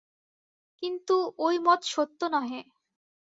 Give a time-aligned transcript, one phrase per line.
[0.83, 1.15] কিন্তু
[1.39, 2.61] ঐ মত সত্য নহে।